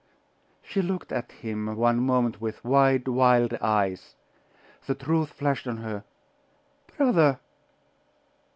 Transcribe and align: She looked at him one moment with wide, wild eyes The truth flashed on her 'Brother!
She 0.63 0.81
looked 0.81 1.11
at 1.11 1.31
him 1.31 1.75
one 1.75 1.99
moment 2.03 2.41
with 2.41 2.65
wide, 2.65 3.07
wild 3.07 3.53
eyes 3.61 4.15
The 4.87 4.95
truth 4.95 5.29
flashed 5.29 5.67
on 5.67 5.77
her 5.77 6.03
'Brother! 6.97 7.37